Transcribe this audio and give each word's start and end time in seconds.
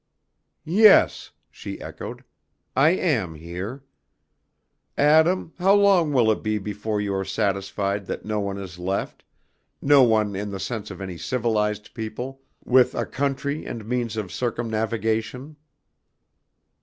"Yes," 0.65 1.29
she 1.51 1.79
echoed; 1.79 2.23
"I 2.75 2.89
am 2.89 3.35
here. 3.35 3.83
Adam, 4.97 5.53
how 5.59 5.75
long 5.75 6.11
will 6.11 6.31
it 6.31 6.41
be 6.41 6.57
before 6.57 6.99
you 6.99 7.13
are 7.13 7.23
satisfied 7.23 8.07
that 8.07 8.25
no 8.25 8.39
one 8.39 8.57
is 8.57 8.79
left, 8.79 9.23
no 9.79 10.01
one 10.01 10.35
in 10.35 10.49
the 10.49 10.59
sense 10.59 10.89
of 10.89 11.01
any 11.01 11.19
civilized 11.19 11.93
people, 11.93 12.41
with 12.65 12.95
a 12.95 13.05
country 13.05 13.63
and 13.63 13.85
means 13.85 14.17
of 14.17 14.31
circumnavigation?" 14.31 15.55